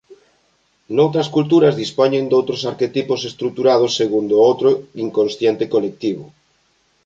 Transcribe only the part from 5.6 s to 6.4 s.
colectivo.